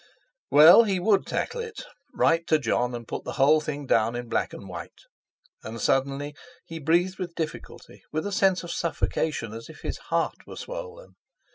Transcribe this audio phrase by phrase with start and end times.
[0.49, 0.81] Well!
[0.85, 4.51] he would tackle it, write to Jon, and put the whole thing down in black
[4.51, 5.01] and white!
[5.61, 6.33] And suddenly
[6.65, 11.17] he breathed with difficulty, with a sense of suffocation, as if his heart were swollen.